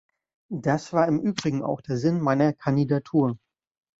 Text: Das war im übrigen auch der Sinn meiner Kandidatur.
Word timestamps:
Das 0.55 0.93
war 0.93 1.07
im 1.07 1.19
übrigen 1.19 1.61
auch 1.61 1.79
der 1.79 1.95
Sinn 1.95 2.21
meiner 2.21 2.53
Kandidatur. 2.53 3.37